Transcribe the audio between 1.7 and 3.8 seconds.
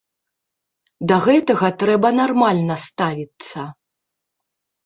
трэба нармальна ставіцца.